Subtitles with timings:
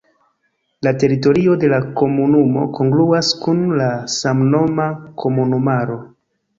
[0.87, 4.93] La teritorio de la komunumo kongruas kun la samnoma
[5.25, 6.05] komunumaro.